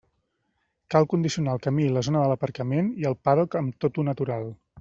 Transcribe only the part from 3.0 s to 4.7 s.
i el pàdoc amb tot-u natural.